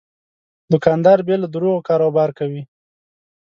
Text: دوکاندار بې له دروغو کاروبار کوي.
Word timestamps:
دوکاندار 0.71 1.19
بې 1.27 1.35
له 1.43 1.47
دروغو 1.53 1.85
کاروبار 1.89 2.29
کوي. 2.39 2.61